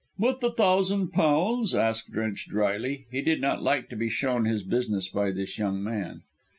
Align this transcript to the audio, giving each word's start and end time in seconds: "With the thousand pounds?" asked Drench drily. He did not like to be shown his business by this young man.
"With 0.17 0.39
the 0.39 0.49
thousand 0.49 1.09
pounds?" 1.09 1.75
asked 1.75 2.11
Drench 2.11 2.47
drily. 2.49 3.05
He 3.11 3.21
did 3.21 3.39
not 3.39 3.61
like 3.61 3.87
to 3.89 3.95
be 3.95 4.09
shown 4.09 4.45
his 4.45 4.63
business 4.63 5.07
by 5.07 5.29
this 5.29 5.59
young 5.59 5.83
man. 5.83 6.23